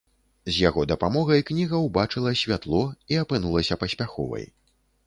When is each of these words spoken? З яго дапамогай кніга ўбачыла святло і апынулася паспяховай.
З 0.45 0.53
яго 0.63 0.85
дапамогай 0.91 1.45
кніга 1.51 1.83
ўбачыла 1.85 2.35
святло 2.43 2.83
і 3.15 3.23
апынулася 3.27 3.81
паспяховай. 3.85 4.53